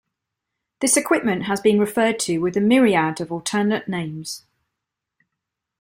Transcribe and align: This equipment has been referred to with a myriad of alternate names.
This 0.79 0.97
equipment 0.97 1.43
has 1.43 1.61
been 1.61 1.77
referred 1.79 2.17
to 2.21 2.39
with 2.39 2.57
a 2.57 2.59
myriad 2.59 3.21
of 3.21 3.31
alternate 3.31 3.87
names. 3.87 4.43